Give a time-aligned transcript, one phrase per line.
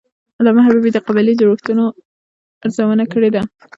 [0.39, 1.85] علامه حبیبي د قبایلي جوړښتونو
[2.63, 3.41] ارزونه کړې ده.